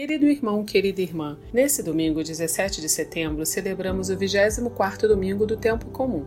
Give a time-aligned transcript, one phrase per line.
[0.00, 5.90] Querido irmão, querida irmã, nesse domingo, 17 de setembro, celebramos o 24º domingo do tempo
[5.90, 6.24] comum.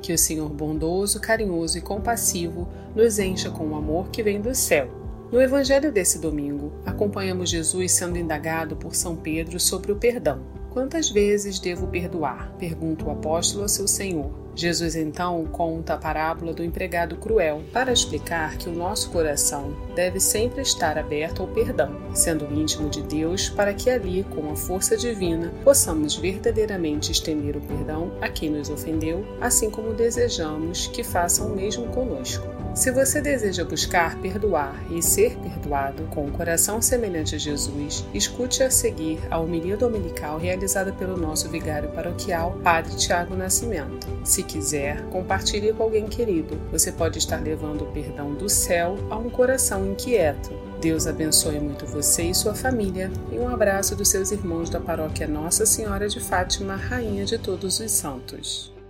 [0.00, 4.54] Que o Senhor bondoso, carinhoso e compassivo nos encha com o amor que vem do
[4.54, 4.88] céu.
[5.30, 10.40] No evangelho desse domingo, acompanhamos Jesus sendo indagado por São Pedro sobre o perdão.
[10.70, 12.52] Quantas vezes devo perdoar?
[12.56, 14.30] pergunta o apóstolo ao seu Senhor.
[14.54, 20.20] Jesus então conta a parábola do empregado cruel para explicar que o nosso coração deve
[20.20, 24.96] sempre estar aberto ao perdão, sendo íntimo de Deus, para que ali, com a força
[24.96, 31.48] divina, possamos verdadeiramente estender o perdão a quem nos ofendeu, assim como desejamos que façam
[31.48, 32.59] o mesmo conosco.
[32.72, 38.62] Se você deseja buscar perdoar e ser perdoado com um coração semelhante a Jesus, escute
[38.62, 44.06] a seguir a homilia dominical realizada pelo nosso vigário paroquial, Padre Tiago Nascimento.
[44.24, 46.60] Se quiser, compartilhe com alguém querido.
[46.70, 50.50] Você pode estar levando o perdão do céu a um coração inquieto.
[50.80, 53.10] Deus abençoe muito você e sua família.
[53.32, 57.80] E um abraço dos seus irmãos da paróquia Nossa Senhora de Fátima, Rainha de Todos
[57.80, 58.72] os Santos.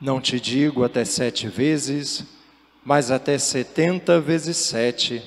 [0.00, 2.24] não te digo até sete vezes,
[2.84, 5.22] mas até setenta vezes sete,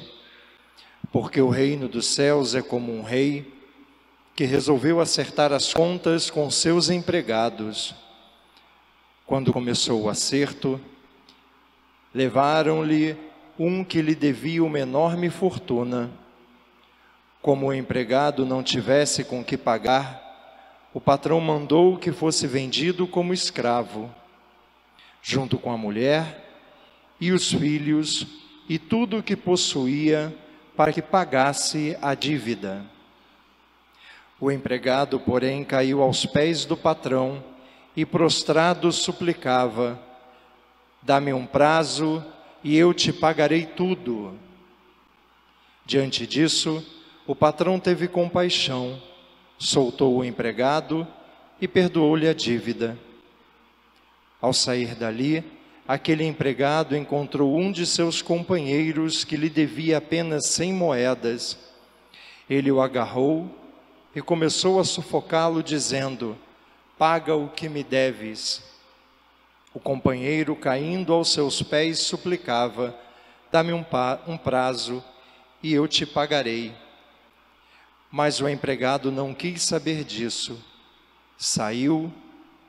[1.12, 3.54] porque o reino dos céus é como um rei
[4.34, 7.94] que resolveu acertar as contas com seus empregados.
[9.26, 10.80] Quando começou o acerto,
[12.14, 13.18] levaram-lhe
[13.60, 16.10] um que lhe devia uma enorme fortuna.
[17.42, 20.22] Como o empregado não tivesse com que pagar,
[20.94, 24.10] o patrão mandou que fosse vendido como escravo
[25.22, 26.50] junto com a mulher
[27.20, 28.26] e os filhos
[28.68, 30.34] e tudo o que possuía,
[30.76, 32.86] para que pagasse a dívida.
[34.40, 37.44] O empregado, porém, caiu aos pés do patrão
[37.96, 40.00] e, prostrado, suplicava:
[41.02, 42.26] Dá-me um prazo
[42.64, 44.34] e eu te pagarei tudo.
[45.86, 46.84] Diante disso,
[47.28, 49.02] o patrão teve compaixão,
[49.58, 51.06] soltou o empregado
[51.60, 52.98] e perdoou-lhe a dívida.
[54.42, 55.44] Ao sair dali,
[55.88, 61.58] aquele empregado encontrou um de seus companheiros que lhe devia apenas cem moedas.
[62.50, 63.50] Ele o agarrou
[64.16, 66.36] e começou a sufocá-lo, dizendo:
[66.98, 68.64] Paga o que me deves.
[69.74, 72.98] O companheiro, caindo aos seus pés, suplicava:
[73.52, 75.04] Dá-me um, prazo
[75.62, 76.74] e eu te pagarei.
[78.10, 80.60] Mas o empregado não quis saber disso.
[81.38, 82.12] Saiu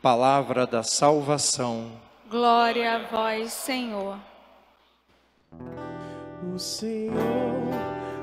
[0.00, 1.90] Palavra da salvação.
[2.30, 4.16] Glória a vós, Senhor.
[6.54, 7.16] O Senhor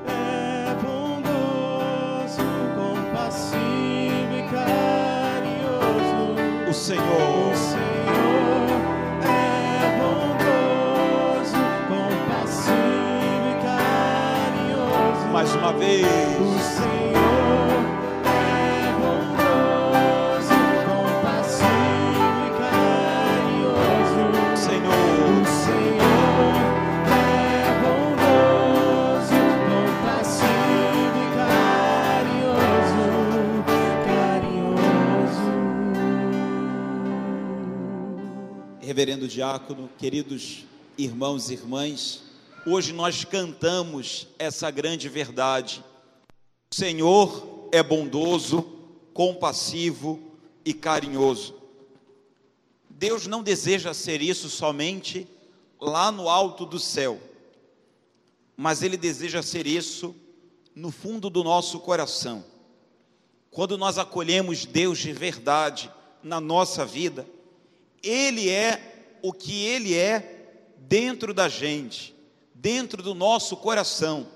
[0.08, 2.40] é bondoso,
[2.74, 5.50] compassivo e carinhoso.
[6.70, 7.52] O Senhor.
[7.52, 8.80] O Senhor
[9.26, 11.56] é bondoso,
[11.88, 15.28] compassivo e carinhoso.
[15.30, 16.15] Mais uma vez.
[39.36, 40.64] Diácono, queridos
[40.96, 42.22] irmãos e irmãs,
[42.66, 45.84] hoje nós cantamos essa grande verdade.
[46.72, 48.62] O Senhor é bondoso,
[49.12, 50.18] compassivo
[50.64, 51.54] e carinhoso.
[52.88, 55.28] Deus não deseja ser isso somente
[55.78, 57.20] lá no alto do céu,
[58.56, 60.16] mas Ele deseja ser isso
[60.74, 62.42] no fundo do nosso coração.
[63.50, 65.92] Quando nós acolhemos Deus de verdade
[66.22, 67.28] na nossa vida,
[68.02, 72.14] Ele é o que Ele é dentro da gente,
[72.54, 74.26] dentro do nosso coração.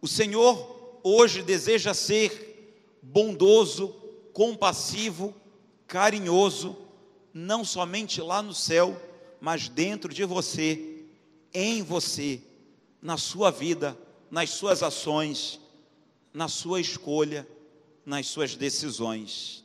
[0.00, 3.94] O Senhor hoje deseja ser bondoso,
[4.32, 5.34] compassivo,
[5.86, 6.76] carinhoso,
[7.32, 9.00] não somente lá no céu,
[9.40, 11.04] mas dentro de você,
[11.52, 12.40] em você,
[13.00, 13.96] na sua vida,
[14.30, 15.60] nas suas ações,
[16.32, 17.46] na sua escolha,
[18.04, 19.64] nas suas decisões.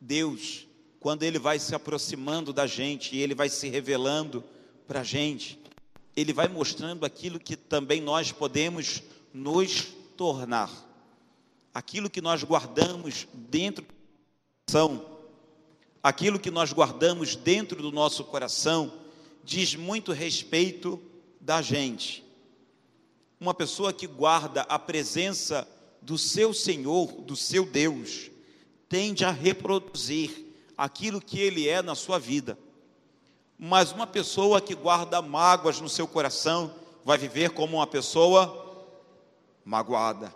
[0.00, 0.66] Deus,
[1.00, 4.44] quando Ele vai se aproximando da gente e Ele vai se revelando
[4.86, 5.58] para a gente,
[6.14, 9.02] Ele vai mostrando aquilo que também nós podemos
[9.32, 10.70] nos tornar,
[11.72, 13.94] aquilo que nós guardamos dentro do
[14.66, 15.06] coração,
[16.02, 18.92] aquilo que nós guardamos dentro do nosso coração,
[19.42, 21.00] diz muito respeito
[21.40, 22.22] da gente.
[23.40, 25.66] Uma pessoa que guarda a presença
[26.02, 28.30] do seu Senhor, do seu Deus,
[28.86, 30.49] tende a reproduzir
[30.80, 32.58] aquilo que ele é na sua vida.
[33.58, 36.74] Mas uma pessoa que guarda mágoas no seu coração
[37.04, 38.88] vai viver como uma pessoa
[39.62, 40.32] magoada.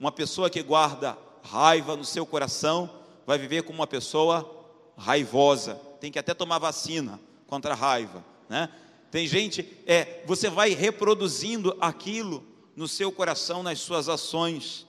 [0.00, 2.88] Uma pessoa que guarda raiva no seu coração
[3.26, 4.50] vai viver como uma pessoa
[4.96, 5.74] raivosa.
[6.00, 8.70] Tem que até tomar vacina contra a raiva, né?
[9.10, 12.42] Tem gente, é, você vai reproduzindo aquilo
[12.74, 14.86] no seu coração, nas suas ações.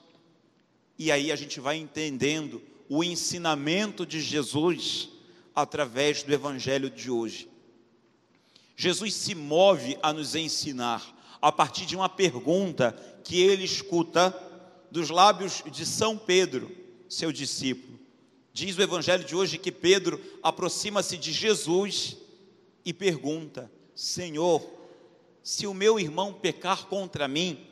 [0.98, 5.08] E aí a gente vai entendendo o ensinamento de Jesus
[5.54, 7.48] através do evangelho de hoje.
[8.76, 12.92] Jesus se move a nos ensinar a partir de uma pergunta
[13.22, 14.34] que ele escuta
[14.90, 16.70] dos lábios de São Pedro,
[17.08, 17.98] seu discípulo.
[18.52, 22.16] Diz o evangelho de hoje que Pedro aproxima-se de Jesus
[22.84, 24.64] e pergunta: Senhor,
[25.42, 27.66] se o meu irmão pecar contra mim,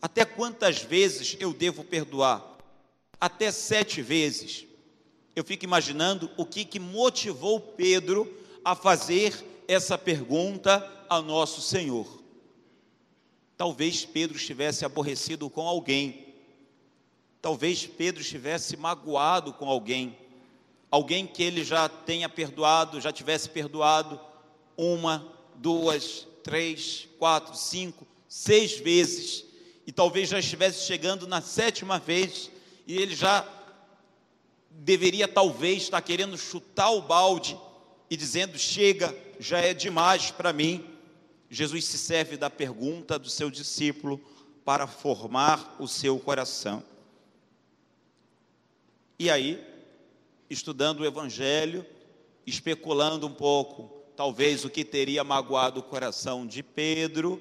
[0.00, 2.51] até quantas vezes eu devo perdoar?
[3.22, 4.66] Até sete vezes.
[5.36, 8.28] Eu fico imaginando o que, que motivou Pedro
[8.64, 12.20] a fazer essa pergunta a nosso Senhor.
[13.56, 16.34] Talvez Pedro estivesse aborrecido com alguém,
[17.40, 20.18] talvez Pedro estivesse magoado com alguém,
[20.90, 24.20] alguém que ele já tenha perdoado, já tivesse perdoado
[24.76, 29.44] uma, duas, três, quatro, cinco, seis vezes,
[29.86, 32.50] e talvez já estivesse chegando na sétima vez,
[32.86, 33.46] e ele já
[34.70, 37.58] deveria talvez estar querendo chutar o balde
[38.10, 40.84] e dizendo: chega, já é demais para mim.
[41.50, 44.20] Jesus se serve da pergunta do seu discípulo
[44.64, 46.82] para formar o seu coração.
[49.18, 49.62] E aí,
[50.48, 51.84] estudando o Evangelho,
[52.46, 57.40] especulando um pouco talvez o que teria magoado o coração de Pedro,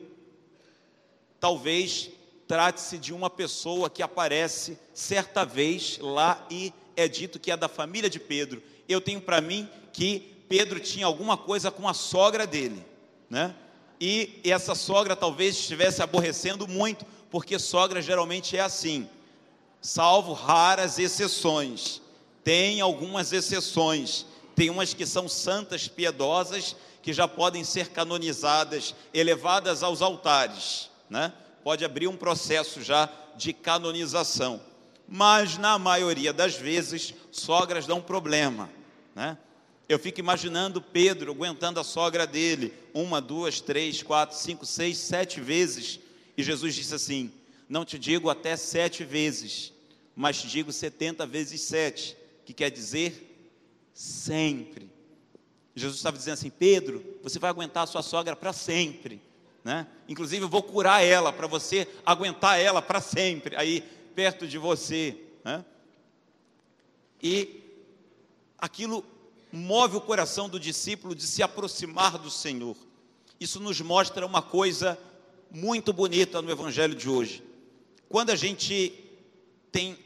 [1.40, 2.10] talvez
[2.52, 7.70] trate-se de uma pessoa que aparece certa vez lá e é dito que é da
[7.70, 8.62] família de Pedro.
[8.90, 12.86] Eu tenho para mim que Pedro tinha alguma coisa com a sogra dele,
[13.30, 13.56] né?
[14.02, 19.08] E essa sogra talvez estivesse aborrecendo muito, porque sogra geralmente é assim,
[19.80, 22.02] salvo raras exceções.
[22.44, 24.26] Tem algumas exceções
[24.56, 31.34] tem umas que são santas, piedosas, que já podem ser canonizadas, elevadas aos altares, né?
[31.64, 34.62] Pode abrir um processo já de canonização.
[35.08, 38.70] Mas na maioria das vezes, sogras dão problema,
[39.16, 39.38] né?
[39.92, 45.42] Eu fico imaginando Pedro aguentando a sogra dele uma, duas, três, quatro, cinco, seis, sete
[45.42, 46.00] vezes.
[46.38, 47.30] E Jesus disse assim:
[47.68, 49.74] Não te digo até sete vezes,
[50.16, 52.16] mas te digo setenta vezes sete,
[52.46, 53.50] que quer dizer
[53.94, 54.90] sempre.
[55.76, 59.22] Jesus estava dizendo assim: Pedro, você vai aguentar a sua sogra para sempre,
[59.64, 59.88] né?
[60.08, 63.82] Inclusive eu vou curar ela para você aguentar ela para sempre aí
[64.16, 65.64] perto de você, né?
[67.22, 67.62] E
[68.58, 69.06] aquilo
[69.52, 72.76] move o coração do discípulo de se aproximar do Senhor.
[73.40, 74.98] Isso nos mostra uma coisa
[75.52, 77.44] muito bonita no evangelho de hoje.
[78.08, 78.94] Quando a gente
[79.72, 79.98] tem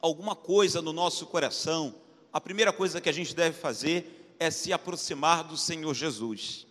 [0.00, 1.94] alguma coisa no nosso coração,
[2.32, 6.66] a primeira coisa que a gente deve fazer é se aproximar do Senhor Jesus,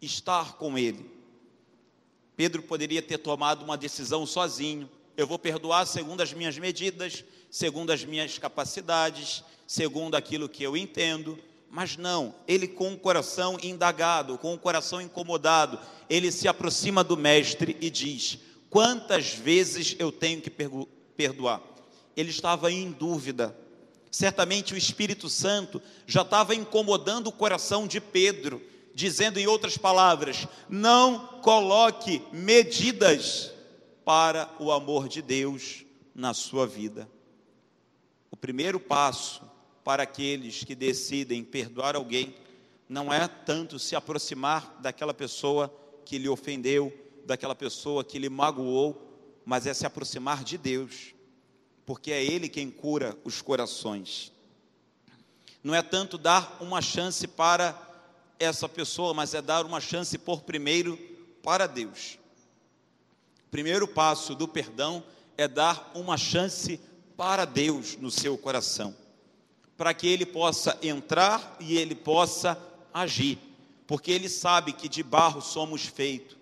[0.00, 1.15] estar com Ele.
[2.36, 4.88] Pedro poderia ter tomado uma decisão sozinho.
[5.16, 10.76] Eu vou perdoar segundo as minhas medidas, segundo as minhas capacidades, segundo aquilo que eu
[10.76, 11.38] entendo.
[11.70, 15.78] Mas não, ele com o coração indagado, com o coração incomodado,
[16.08, 18.38] ele se aproxima do Mestre e diz:
[18.70, 21.62] Quantas vezes eu tenho que perdoar?
[22.16, 23.54] ele estava em dúvida.
[24.10, 28.62] Certamente o Espírito Santo já estava incomodando o coração de Pedro,
[28.96, 33.52] dizendo em outras palavras: não coloque medidas
[34.06, 35.84] para o amor de Deus
[36.14, 37.06] na sua vida.
[38.30, 39.42] O primeiro passo
[39.84, 42.34] para aqueles que decidem perdoar alguém
[42.88, 45.70] não é tanto se aproximar daquela pessoa
[46.06, 46.90] que lhe ofendeu,
[47.26, 49.12] daquela pessoa que lhe magoou,
[49.44, 51.14] mas é se aproximar de Deus,
[51.84, 54.32] porque é Ele quem cura os corações.
[55.62, 57.85] Não é tanto dar uma chance para
[58.38, 60.98] essa pessoa, mas é dar uma chance por primeiro
[61.42, 62.18] para Deus.
[63.46, 65.02] O primeiro passo do perdão
[65.36, 66.80] é dar uma chance
[67.16, 68.94] para Deus no seu coração,
[69.76, 72.58] para que Ele possa entrar e Ele possa
[72.92, 73.38] agir,
[73.86, 76.36] porque Ele sabe que de barro somos feitos,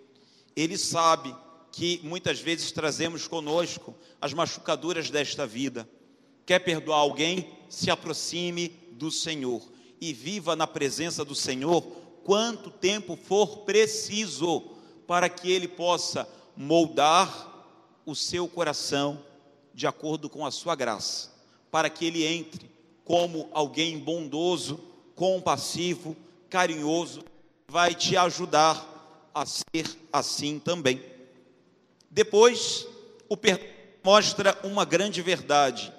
[0.57, 1.35] Ele sabe
[1.71, 5.89] que muitas vezes trazemos conosco as machucaduras desta vida.
[6.47, 7.53] Quer perdoar alguém?
[7.69, 9.74] Se aproxime do Senhor
[10.09, 11.83] e viva na presença do Senhor
[12.25, 14.63] quanto tempo for preciso
[15.07, 17.53] para que Ele possa moldar
[18.07, 19.23] o seu coração
[19.73, 21.31] de acordo com a sua graça,
[21.71, 22.71] para que ele entre
[23.05, 24.79] como alguém bondoso,
[25.15, 26.17] compassivo,
[26.49, 27.25] carinhoso,
[27.67, 31.03] vai te ajudar a ser assim também.
[32.11, 32.87] Depois,
[33.29, 35.91] o perdão mostra uma grande verdade,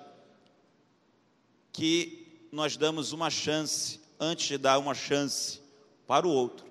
[1.74, 2.25] que
[2.56, 5.60] nós damos uma chance, antes de dar uma chance
[6.08, 6.66] para o outro,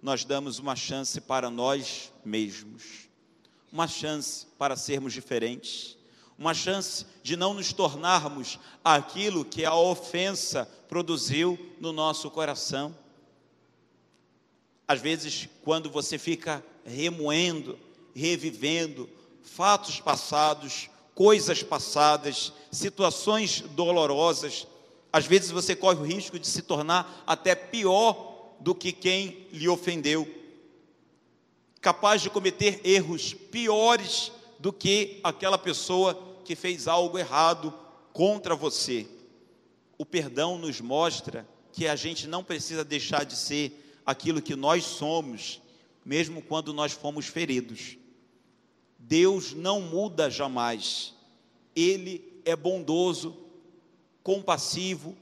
[0.00, 3.10] nós damos uma chance para nós mesmos,
[3.70, 5.98] uma chance para sermos diferentes,
[6.38, 12.96] uma chance de não nos tornarmos aquilo que a ofensa produziu no nosso coração.
[14.86, 17.78] Às vezes, quando você fica remoendo,
[18.14, 19.06] revivendo
[19.42, 24.66] fatos passados, coisas passadas, situações dolorosas,
[25.12, 29.68] às vezes você corre o risco de se tornar até pior do que quem lhe
[29.68, 30.28] ofendeu,
[31.80, 37.72] capaz de cometer erros piores do que aquela pessoa que fez algo errado
[38.12, 39.06] contra você.
[39.96, 44.84] O perdão nos mostra que a gente não precisa deixar de ser aquilo que nós
[44.84, 45.60] somos,
[46.04, 47.96] mesmo quando nós fomos feridos.
[48.98, 51.14] Deus não muda jamais.
[51.76, 53.36] Ele é bondoso,
[54.22, 55.16] compassivo,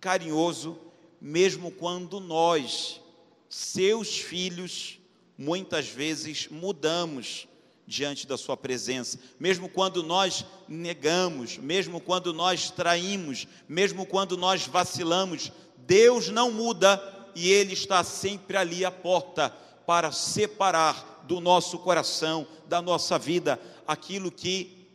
[0.00, 0.78] carinhoso,
[1.20, 3.00] mesmo quando nós,
[3.48, 4.98] seus filhos,
[5.36, 7.46] muitas vezes mudamos
[7.86, 14.66] diante da Sua presença, mesmo quando nós negamos, mesmo quando nós traímos, mesmo quando nós
[14.66, 17.00] vacilamos, Deus não muda
[17.34, 19.50] e Ele está sempre ali à porta
[19.86, 24.86] para separar do nosso coração, da nossa vida, aquilo que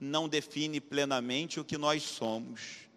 [0.00, 2.87] não define plenamente o que nós somos,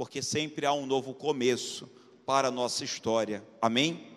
[0.00, 1.86] porque sempre há um novo começo
[2.24, 4.08] para a nossa história, amém?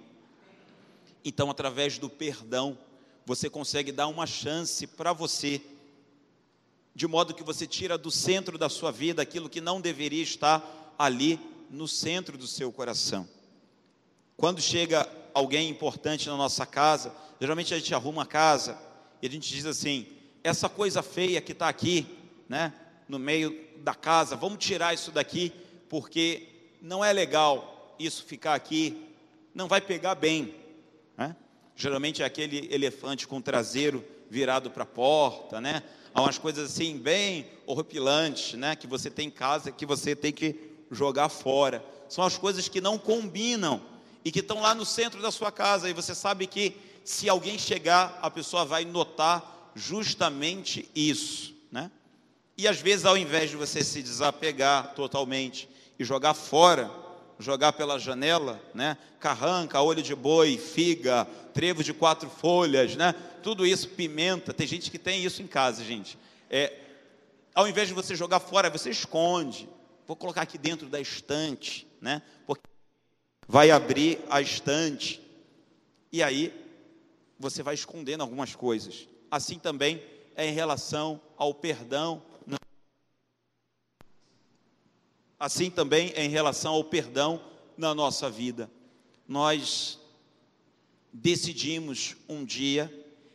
[1.26, 2.78] Então, através do perdão,
[3.26, 5.62] você consegue dar uma chance para você,
[6.96, 10.96] de modo que você tira do centro da sua vida aquilo que não deveria estar
[10.98, 11.38] ali
[11.70, 13.28] no centro do seu coração.
[14.38, 18.80] Quando chega alguém importante na nossa casa, geralmente a gente arruma a casa
[19.22, 20.08] e a gente diz assim:
[20.46, 22.08] essa coisa feia que está aqui,
[22.48, 22.74] né,
[23.06, 25.52] no meio da casa, vamos tirar isso daqui,
[25.94, 26.48] porque
[26.82, 29.12] não é legal isso ficar aqui,
[29.54, 30.56] não vai pegar bem.
[31.16, 31.36] Né?
[31.76, 35.84] Geralmente é aquele elefante com o traseiro virado para a porta, né?
[36.12, 38.76] Há umas coisas assim bem horripilantes, né?
[38.76, 40.56] Que você tem em casa que você tem que
[40.90, 41.86] jogar fora.
[42.10, 43.80] São as coisas que não combinam
[44.26, 45.88] e que estão lá no centro da sua casa.
[45.88, 51.92] E você sabe que se alguém chegar, a pessoa vai notar justamente isso, né?
[52.58, 56.90] E às vezes, ao invés de você se desapegar totalmente e jogar fora,
[57.40, 58.98] jogar pela janela, né?
[59.20, 63.14] Carranca, olho de boi, figa, trevo de quatro folhas, né?
[63.42, 64.54] Tudo isso, pimenta.
[64.54, 66.18] Tem gente que tem isso em casa, gente.
[66.50, 66.74] É,
[67.54, 69.70] ao invés de você jogar fora, você esconde.
[70.08, 72.22] Vou colocar aqui dentro da estante, né?
[72.46, 72.64] Porque
[73.48, 75.22] vai abrir a estante
[76.12, 76.54] e aí
[77.40, 79.08] você vai escondendo algumas coisas.
[79.30, 80.04] Assim também
[80.36, 82.22] é em relação ao perdão
[85.44, 87.42] assim também em relação ao perdão
[87.78, 88.72] na nossa vida.
[89.28, 90.00] Nós
[91.12, 92.90] decidimos um dia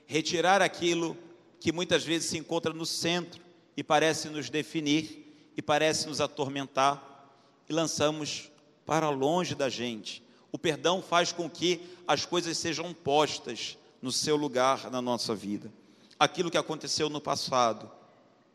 [0.06, 1.14] retirar aquilo
[1.60, 3.42] que muitas vezes se encontra no centro
[3.76, 7.28] e parece nos definir e parece nos atormentar
[7.68, 8.50] e lançamos
[8.86, 10.22] para longe da gente.
[10.50, 15.70] O perdão faz com que as coisas sejam postas no seu lugar na nossa vida.
[16.18, 17.90] Aquilo que aconteceu no passado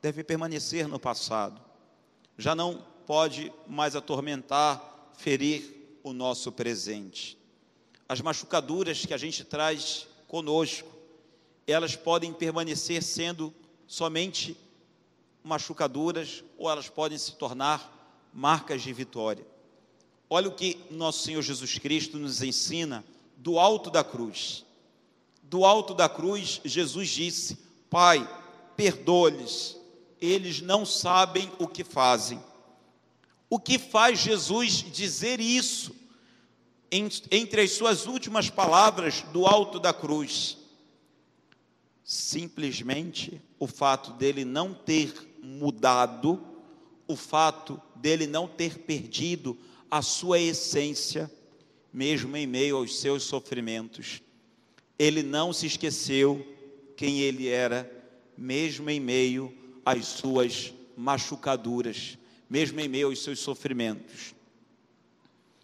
[0.02, 1.62] deve permanecer no passado
[2.38, 7.38] já não pode mais atormentar, ferir o nosso presente.
[8.08, 10.90] As machucaduras que a gente traz conosco,
[11.66, 13.54] elas podem permanecer sendo
[13.88, 14.58] somente
[15.44, 17.92] machucaduras ou elas podem se tornar
[18.34, 19.46] marcas de vitória.
[20.30, 23.04] Olha o que nosso Senhor Jesus Cristo nos ensina
[23.38, 24.66] do alto da cruz.
[25.44, 27.58] Do alto da cruz, Jesus disse:
[27.90, 28.28] Pai,
[28.76, 29.78] perdoa-lhes,
[30.20, 32.42] eles não sabem o que fazem.
[33.54, 35.96] O que faz Jesus dizer isso
[36.92, 40.58] entre as suas últimas palavras do alto da cruz?
[42.04, 46.44] Simplesmente o fato dele não ter mudado,
[47.08, 49.56] o fato dele não ter perdido
[49.92, 51.32] a sua essência,
[51.94, 54.20] mesmo em meio aos seus sofrimentos.
[54.98, 56.44] Ele não se esqueceu
[56.98, 57.88] quem ele era,
[58.36, 59.56] mesmo em meio
[59.86, 62.18] às suas machucaduras,
[62.50, 64.34] mesmo em meio aos seus sofrimentos.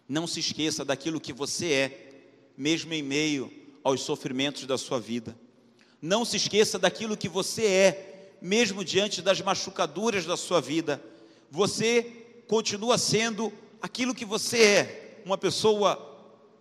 [0.08, 2.10] Não se esqueça daquilo que você é,
[2.56, 5.36] mesmo em meio aos sofrimentos da sua vida.
[6.02, 11.02] Não se esqueça daquilo que você é, mesmo diante das machucaduras da sua vida.
[11.50, 12.02] Você
[12.48, 16.10] continua sendo aquilo que você é, uma pessoa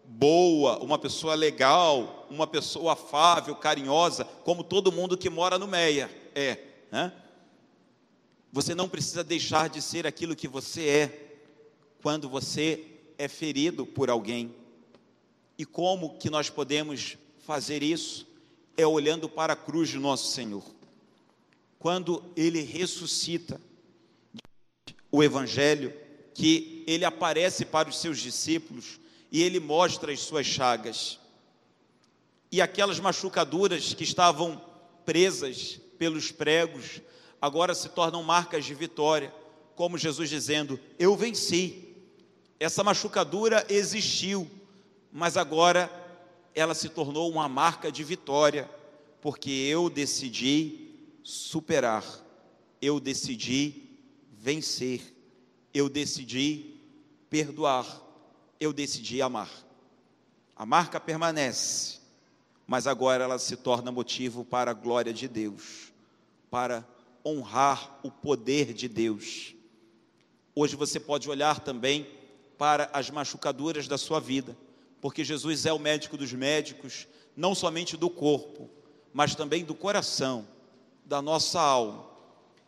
[0.06, 6.10] boa, uma pessoa legal, uma pessoa afável, carinhosa, como todo mundo que mora no Meia
[6.34, 6.58] é.
[6.92, 7.12] Né?
[8.52, 11.38] Você não precisa deixar de ser aquilo que você é
[12.02, 12.86] quando você
[13.18, 14.56] é ferido por alguém.
[15.58, 18.28] E como que nós podemos fazer isso?
[18.78, 20.64] É olhando para a cruz de nosso Senhor.
[21.78, 23.60] Quando ele ressuscita,
[25.12, 25.94] o Evangelho,
[26.34, 29.00] que ele aparece para os seus discípulos
[29.32, 31.20] e ele mostra as suas chagas.
[32.52, 34.62] E aquelas machucaduras que estavam
[35.06, 37.02] presas pelos pregos,
[37.42, 39.34] agora se tornam marcas de vitória,
[39.76, 41.86] como Jesus dizendo: Eu venci.
[42.60, 44.50] Essa machucadura existiu,
[45.14, 45.90] mas agora
[46.54, 48.70] ela se tornou uma marca de vitória,
[49.22, 50.90] porque eu decidi
[51.24, 52.04] superar,
[52.82, 53.84] eu decidi
[54.32, 55.02] vencer,
[55.74, 56.76] eu decidi
[57.30, 58.02] perdoar,
[58.60, 59.50] eu decidi amar.
[60.56, 62.00] A marca permanece,
[62.68, 65.94] mas agora ela se torna motivo para a glória de Deus,
[66.52, 66.86] para
[67.30, 69.54] honrar o poder de Deus.
[70.56, 72.08] Hoje você pode olhar também
[72.58, 74.58] para as machucaduras da sua vida,
[75.00, 78.70] porque Jesus é o médico dos médicos, não somente do corpo,
[79.14, 80.46] mas também do coração,
[81.06, 82.06] da nossa alma.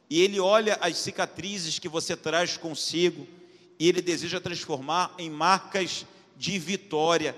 [0.10, 3.28] E Ele olha as cicatrizes que você traz consigo
[3.80, 6.06] e Ele deseja transformar em marcas
[6.38, 7.36] de vitória.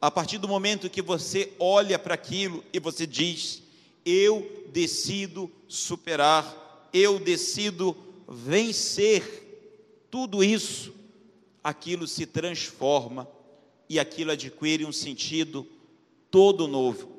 [0.00, 3.62] A partir do momento que você olha para aquilo e você diz:
[4.06, 7.96] Eu decido superar, eu decido
[8.28, 10.94] vencer tudo isso,
[11.62, 13.28] aquilo se transforma
[13.88, 15.66] e aquilo adquire um sentido
[16.30, 17.10] todo novo.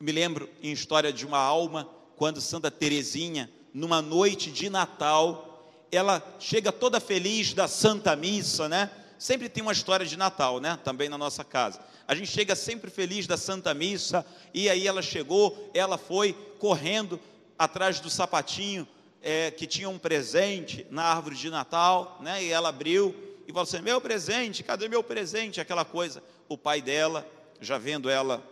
[0.00, 5.52] Me lembro em história de uma alma, quando Santa Teresinha, numa noite de Natal,
[5.92, 8.90] ela chega toda feliz da Santa Missa, né?
[9.22, 10.76] Sempre tem uma história de Natal, né?
[10.82, 11.78] Também na nossa casa.
[12.08, 17.20] A gente chega sempre feliz da Santa Missa, e aí ela chegou, ela foi correndo
[17.56, 18.84] atrás do sapatinho
[19.22, 22.42] é, que tinha um presente na árvore de Natal, né?
[22.42, 23.14] E ela abriu
[23.46, 25.60] e falou assim: Meu presente, cadê meu presente?
[25.60, 26.20] Aquela coisa.
[26.48, 27.24] O pai dela,
[27.60, 28.42] já vendo ela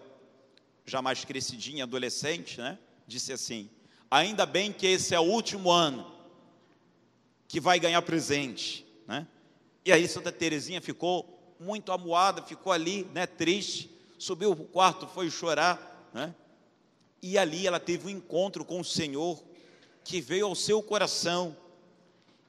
[0.87, 2.78] já mais crescidinha, adolescente, né?
[3.09, 3.68] Disse assim:
[4.09, 6.09] Ainda bem que esse é o último ano
[7.48, 9.26] que vai ganhar presente, né?
[9.84, 15.30] E aí Santa Terezinha ficou muito amuada, ficou ali, né, triste, subiu o quarto, foi
[15.30, 16.34] chorar, né?
[17.22, 19.42] E ali ela teve um encontro com o Senhor
[20.02, 21.56] que veio ao seu coração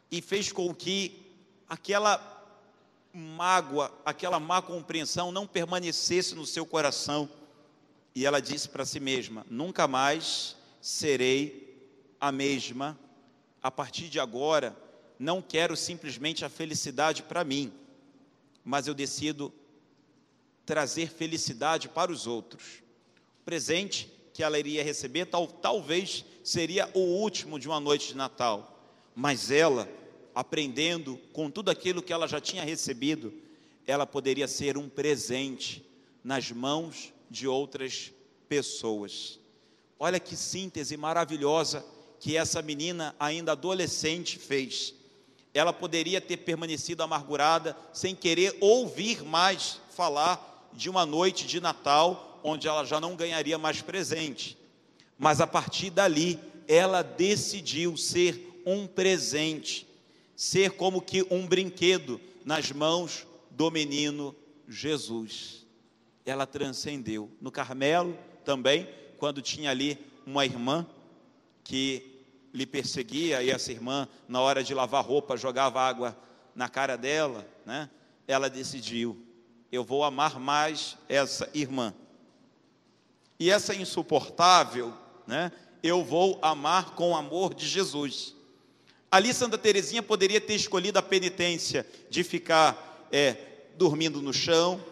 [0.10, 1.22] e fez com que
[1.67, 2.32] aquela
[3.13, 7.30] mágoa, aquela má compreensão não permanecesse no seu coração.
[8.15, 11.86] E ela disse para si mesma: Nunca mais serei
[12.20, 12.98] a mesma.
[13.63, 14.76] A partir de agora,
[15.22, 17.72] não quero simplesmente a felicidade para mim,
[18.66, 19.54] mas eu decido
[20.66, 22.82] trazer felicidade para os outros.
[23.40, 28.18] O presente que ela iria receber tal, talvez seria o último de uma noite de
[28.18, 28.84] Natal,
[29.16, 29.88] mas ela,
[30.34, 33.32] aprendendo com tudo aquilo que ela já tinha recebido,
[33.86, 35.86] ela poderia ser um presente
[36.24, 38.12] nas mãos de outras
[38.50, 39.40] pessoas.
[40.00, 41.86] Olha que síntese maravilhosa
[42.20, 44.96] que essa menina, ainda adolescente, fez
[45.54, 52.40] ela poderia ter permanecido amargurada, sem querer ouvir mais falar de uma noite de Natal,
[52.44, 54.58] onde ela já não ganharia mais presente.
[55.18, 59.88] Mas a partir dali, ela decidiu ser um presente.
[60.36, 64.36] ser como que um brinquedo nas mãos do menino
[64.68, 65.68] Jesus.
[66.26, 67.30] Ela transcendeu.
[67.40, 70.88] No Carmelo também, quando tinha ali uma irmã
[71.64, 72.11] que
[72.54, 76.18] lhe perseguia, e essa irmã, na hora de lavar roupa, jogava água
[76.56, 77.90] na cara dela, né?
[78.28, 79.26] Ela decidiu:
[79.72, 81.94] eu vou amar mais essa irmã.
[83.40, 84.94] E essa insuportável,
[85.26, 85.52] né?
[85.82, 88.36] Eu vou amar com o amor de Jesus.
[89.10, 93.36] Ali Santa Teresinha poderia ter escolhido a penitência de ficar é,
[93.78, 94.84] dormindo no chão.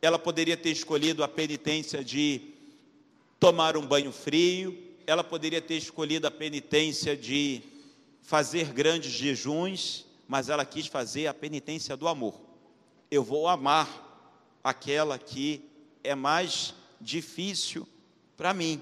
[0.00, 2.54] Ela poderia ter escolhido a penitência de
[3.40, 4.89] tomar um banho frio.
[5.10, 7.62] Ela poderia ter escolhido a penitência de
[8.22, 12.40] fazer grandes jejuns, mas ela quis fazer a penitência do amor.
[13.10, 15.68] Eu vou amar aquela que
[16.04, 17.88] é mais difícil
[18.36, 18.80] para mim.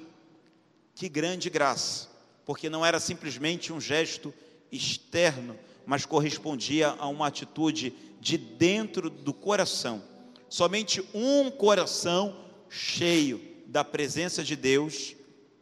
[0.94, 2.10] Que grande graça,
[2.44, 4.34] porque não era simplesmente um gesto
[4.70, 10.02] externo, mas correspondia a uma atitude de dentro do coração.
[10.46, 12.36] Somente um coração
[12.68, 15.16] cheio da presença de Deus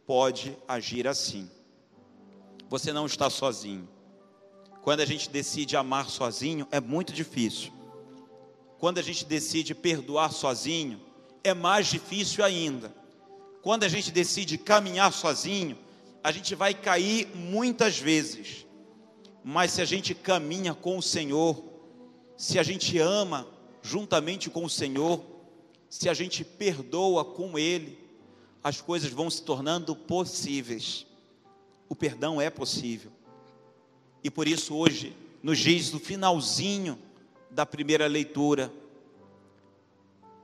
[0.07, 1.51] pode agir assim.
[2.69, 3.87] Você não está sozinho.
[4.81, 7.73] Quando a gente decide amar sozinho, é muito difícil.
[8.79, 11.01] Quando a gente decide perdoar sozinho,
[11.43, 12.95] é mais difícil ainda.
[13.61, 15.77] Quando a gente decide caminhar sozinho,
[16.23, 18.65] a gente vai cair muitas vezes.
[19.43, 21.61] Mas se a gente caminha com o Senhor,
[22.37, 23.45] se a gente ama
[23.81, 25.21] juntamente com o Senhor,
[25.89, 28.06] se a gente perdoa com Ele,
[28.63, 31.05] as coisas vão se tornando possíveis.
[31.89, 33.11] O perdão é possível.
[34.23, 36.97] E por isso hoje, nos dias do finalzinho
[37.49, 38.71] da primeira leitura,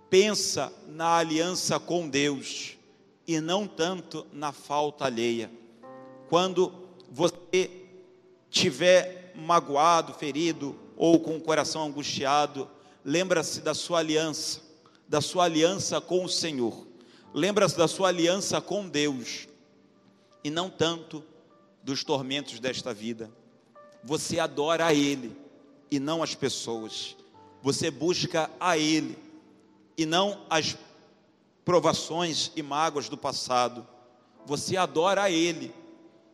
[0.09, 2.77] pensa na aliança com Deus
[3.27, 5.51] e não tanto na falta alheia.
[6.29, 6.71] Quando
[7.09, 7.69] você
[8.49, 12.69] tiver magoado, ferido ou com o coração angustiado,
[13.03, 14.61] lembra-se da sua aliança,
[15.07, 16.87] da sua aliança com o Senhor.
[17.33, 19.47] Lembra-se da sua aliança com Deus
[20.43, 21.23] e não tanto
[21.81, 23.31] dos tormentos desta vida.
[24.03, 25.35] Você adora a Ele
[25.89, 27.17] e não as pessoas.
[27.63, 29.17] Você busca a Ele
[29.97, 30.77] e não as
[31.65, 33.87] provações e mágoas do passado.
[34.45, 35.73] Você adora a Ele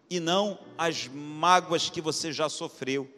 [0.09, 3.09] e não as mágoas que você já sofreu.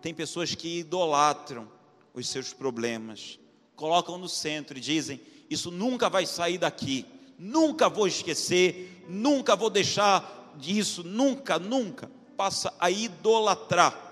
[0.00, 1.70] Tem pessoas que idolatram
[2.14, 3.38] os seus problemas,
[3.74, 5.20] colocam no centro e dizem:
[5.50, 7.04] Isso nunca vai sair daqui,
[7.38, 12.10] nunca vou esquecer, nunca vou deixar disso, nunca, nunca.
[12.36, 14.02] Passa a idolatrar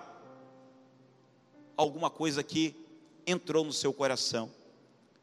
[1.76, 2.74] alguma coisa que
[3.26, 4.50] entrou no seu coração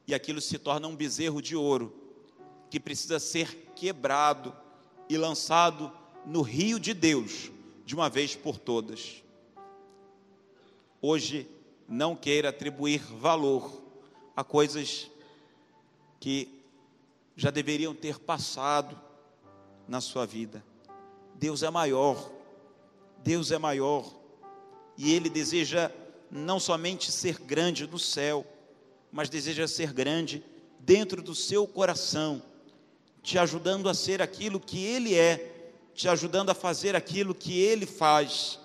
[0.08, 1.96] e aquilo se torna um bezerro de ouro
[2.70, 4.56] que precisa ser quebrado
[5.10, 5.92] e lançado
[6.26, 7.52] no rio de Deus
[7.86, 9.24] de uma vez por todas.
[11.02, 11.50] Hoje,
[11.88, 13.82] não queira atribuir valor
[14.36, 15.10] a coisas
[16.20, 16.61] que
[17.42, 18.96] já deveriam ter passado
[19.88, 20.64] na sua vida.
[21.34, 22.32] Deus é maior,
[23.24, 24.14] Deus é maior,
[24.96, 25.90] e Ele deseja
[26.30, 28.46] não somente ser grande no céu,
[29.12, 30.46] mas deseja ser grande
[30.80, 32.44] dentro do seu coração,
[33.24, 37.88] te ajudando a ser aquilo que Ele é, te ajudando a fazer aquilo que Ele
[37.88, 38.60] faz.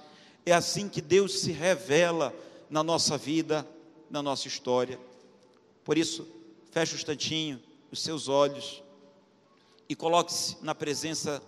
[0.44, 2.30] É assim que Deus se revela
[2.68, 3.66] na nossa vida,
[4.10, 5.00] na nossa história.
[5.82, 6.28] Por isso,
[6.70, 7.58] feche o instantinho,
[7.90, 8.82] os seus olhos
[9.88, 11.42] e coloque-se na presença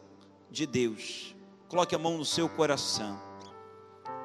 [0.50, 1.34] de Deus.
[1.68, 3.20] Coloque a mão no seu coração.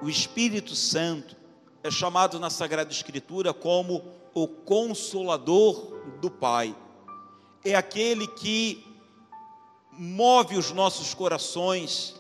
[0.02, 1.36] O Espírito Santo
[1.84, 6.76] é chamado na Sagrada Escritura como o consolador do Pai.
[7.64, 8.86] É aquele que
[9.92, 12.16] move os nossos corações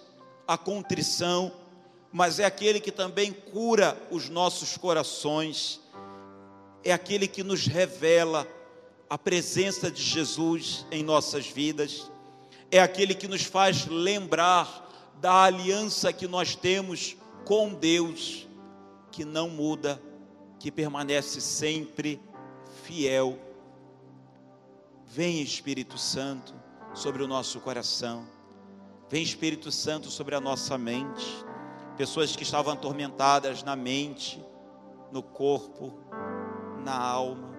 [0.47, 1.51] à contrição,
[2.12, 5.79] mas é aquele que também cura os nossos corações.
[6.84, 8.47] É aquele que nos revela
[9.13, 12.12] a presença de Jesus em nossas vidas.
[12.71, 14.89] É aquele que nos faz lembrar
[15.21, 18.47] da aliança que nós temos com Deus,
[19.12, 20.02] que não muda
[20.58, 22.19] que permanece sempre
[22.86, 23.38] fiel.
[25.06, 26.52] Vem Espírito Santo
[26.95, 28.26] sobre o nosso coração.
[29.12, 31.23] Vem Espírito Santo sobre a nossa mente.
[31.97, 34.43] Pessoas que estavam atormentadas na mente,
[35.12, 35.93] no corpo,
[36.84, 37.54] na alma,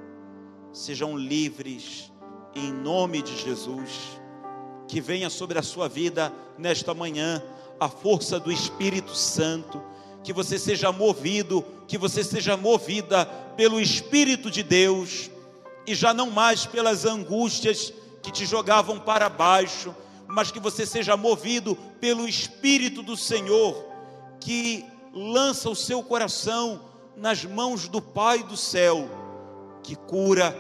[0.74, 2.12] sejam livres
[2.54, 4.20] em nome de Jesus.
[4.88, 7.42] Que venha sobre a sua vida nesta manhã
[7.80, 9.80] a força do Espírito Santo.
[10.22, 13.24] Que você seja movido, que você seja movida
[13.56, 15.30] pelo Espírito de Deus.
[15.86, 19.94] E já não mais pelas angústias que te jogavam para baixo,
[20.26, 23.84] mas que você seja movido pelo Espírito do Senhor,
[24.40, 26.80] que lança o seu coração
[27.16, 29.08] nas mãos do Pai do céu,
[29.84, 30.56] que cura,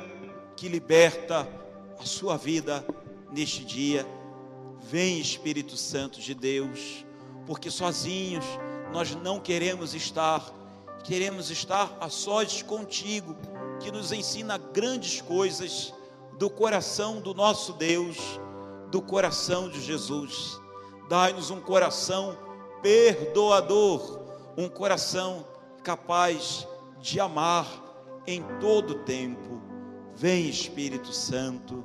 [0.54, 1.48] que liberta
[1.98, 2.86] a sua vida
[3.32, 4.06] neste dia.
[4.82, 7.04] Vem Espírito Santo de Deus,
[7.46, 8.44] porque sozinhos
[8.92, 10.44] nós não queremos estar,
[11.02, 13.34] queremos estar a sós contigo,
[13.80, 15.92] que nos ensina grandes coisas
[16.38, 18.18] do coração do nosso Deus,
[18.90, 20.60] do coração de Jesus.
[21.08, 22.36] Dai-nos um coração
[22.82, 24.20] perdoador,
[24.56, 25.46] um coração
[25.82, 26.68] capaz
[27.00, 27.83] de amar
[28.26, 29.60] em todo tempo.
[30.14, 31.84] Vem Espírito Santo,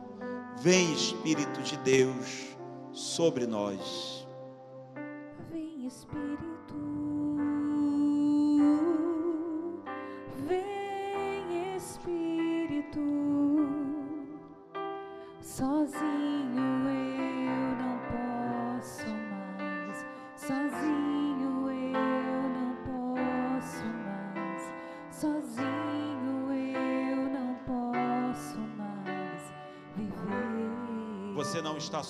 [0.62, 2.56] vem Espírito de Deus
[2.92, 4.28] sobre nós.
[5.52, 6.29] Vem Espírito,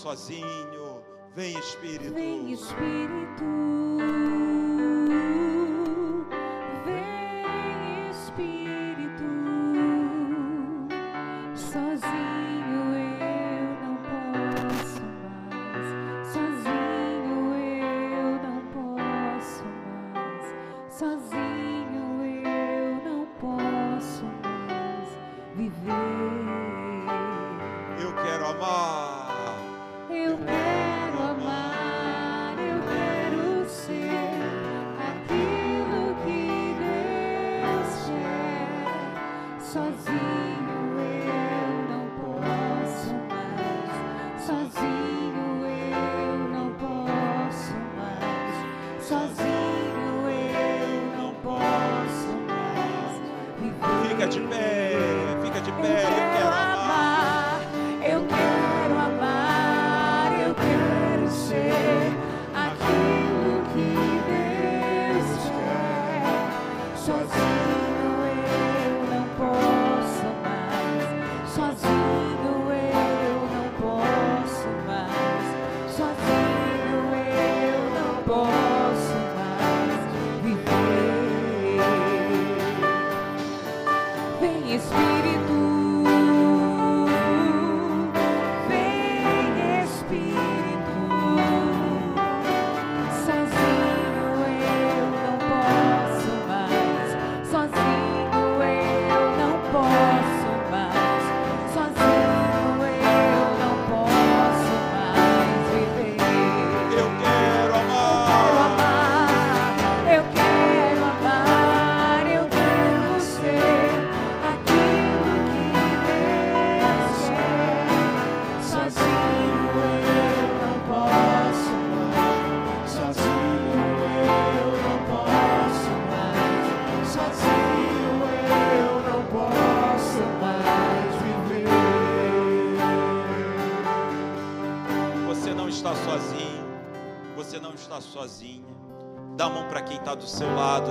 [0.09, 1.03] sozinho.
[1.35, 2.13] Vem Espírito.
[2.13, 3.45] Vem Espírito,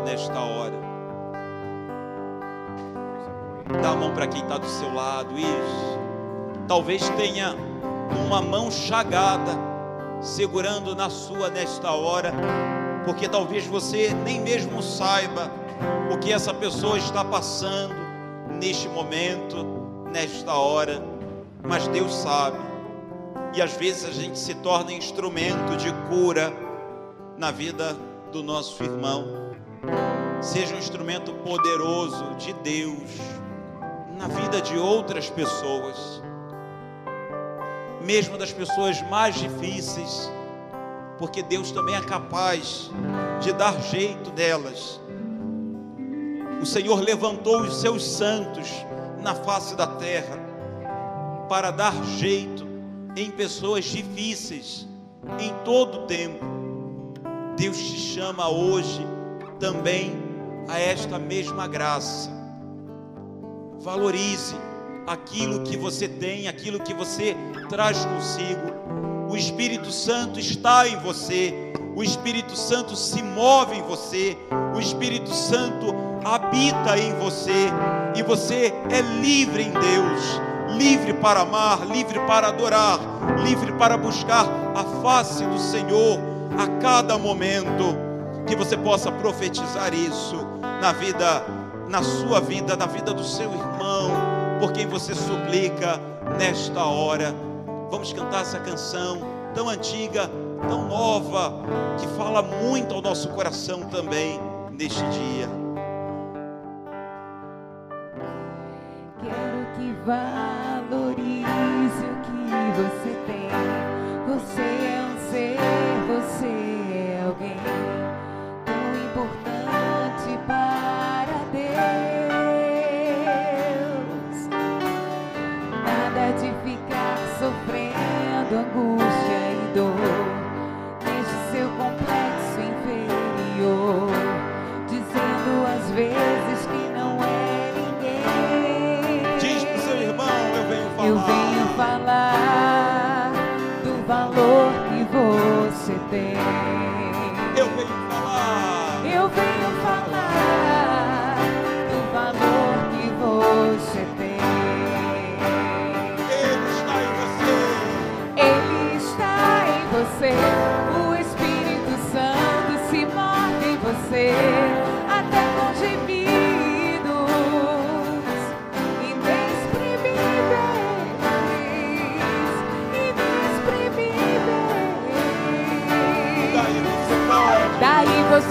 [0.09, 0.73] nesta hora.
[3.83, 5.39] Dá a mão para quem está do seu lado.
[5.39, 5.99] Isso.
[6.67, 7.55] Talvez tenha
[8.27, 9.53] uma mão chagada
[10.23, 12.33] segurando na sua nesta hora,
[13.05, 15.51] porque talvez você nem mesmo saiba
[16.11, 17.95] o que essa pessoa está passando
[18.59, 19.65] neste momento,
[20.11, 21.03] nesta hora,
[21.63, 22.59] mas Deus sabe.
[23.55, 26.53] E às vezes a gente se torna instrumento de cura
[27.37, 27.95] na vida
[28.33, 29.48] do nosso irmão.
[30.41, 33.11] Seja um instrumento poderoso de Deus
[34.17, 36.23] na vida de outras pessoas,
[38.01, 40.31] mesmo das pessoas mais difíceis,
[41.19, 42.89] porque Deus também é capaz
[43.41, 45.01] de dar jeito delas.
[46.63, 48.69] O Senhor levantou os seus santos
[49.21, 50.39] na face da terra
[51.49, 52.65] para dar jeito
[53.17, 54.87] em pessoas difíceis
[55.41, 56.45] em todo o tempo.
[57.57, 59.05] Deus te chama hoje
[59.59, 60.28] também
[60.69, 62.31] a esta mesma graça.
[63.81, 64.55] Valorize
[65.07, 67.35] aquilo que você tem, aquilo que você
[67.69, 69.31] traz consigo.
[69.31, 74.37] O Espírito Santo está em você, o Espírito Santo se move em você,
[74.75, 77.69] o Espírito Santo habita em você
[78.15, 80.41] e você é livre em Deus,
[80.77, 82.99] livre para amar, livre para adorar,
[83.43, 86.19] livre para buscar a face do Senhor
[86.59, 88.08] a cada momento
[88.49, 90.37] que você possa profetizar isso
[90.81, 91.45] na vida,
[91.87, 94.11] na sua vida, na vida do seu irmão,
[94.59, 96.01] por quem você suplica
[96.39, 97.35] nesta hora.
[97.91, 99.21] Vamos cantar essa canção
[99.55, 100.31] tão antiga,
[100.67, 101.53] tão nova,
[101.99, 104.41] que fala muito ao nosso coração também
[104.73, 105.49] neste dia.
[109.21, 111.45] Quero que valorize
[112.03, 113.49] o que você tem.
[114.35, 114.78] Você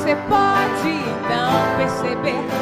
[0.07, 2.56] você pode então perceber.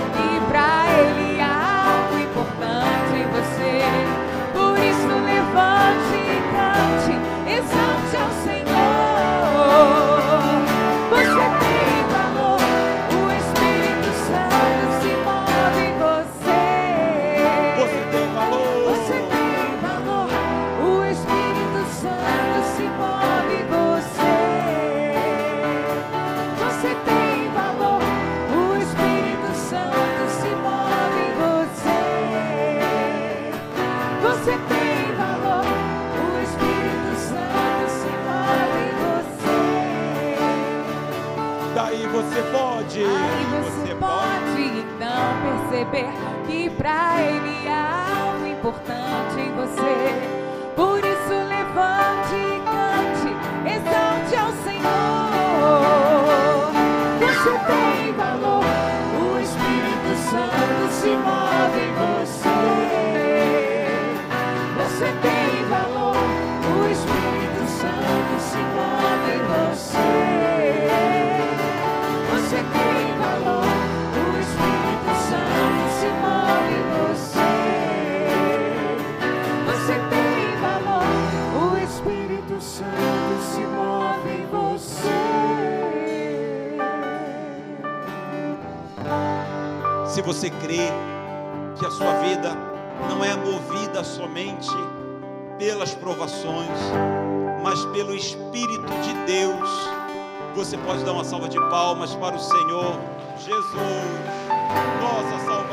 [93.46, 94.72] movida somente
[95.60, 96.80] pelas provações,
[97.64, 99.70] mas pelo Espírito de Deus.
[100.56, 103.00] Você pode dar uma salva de palmas para o Senhor
[103.38, 103.76] Jesus,
[105.02, 105.65] nossa salvação.